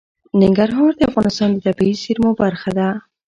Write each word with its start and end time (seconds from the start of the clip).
ننګرهار 0.41 0.91
د 0.97 1.01
افغانستان 1.09 1.49
د 1.53 1.57
طبیعي 1.65 1.95
زیرمو 2.03 2.31
برخه 2.41 2.69
ده. 2.77 2.87